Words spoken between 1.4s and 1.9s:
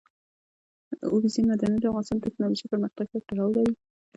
معدنونه د